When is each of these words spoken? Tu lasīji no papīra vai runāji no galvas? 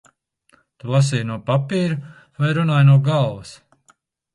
Tu 0.83 0.89
lasīji 0.93 1.27
no 1.33 1.37
papīra 1.51 2.01
vai 2.41 2.53
runāji 2.61 2.93
no 2.93 3.01
galvas? 3.13 3.59